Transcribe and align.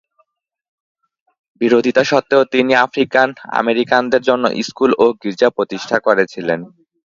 বিরোধিতা 1.61 2.03
সত্ত্বেও, 2.03 2.43
তিনি 2.45 2.71
আফ্রিকান-আমেরিকানদের 2.85 4.21
জন্য 4.21 4.43
স্কুল 4.67 4.91
ও 4.97 5.05
গির্জা 5.21 5.49
প্রতিষ্ঠা 5.49 5.97
করেছিলেন। 5.99 6.59